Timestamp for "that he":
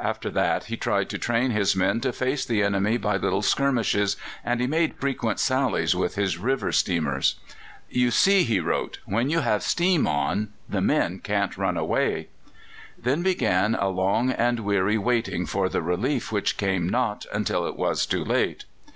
0.30-0.76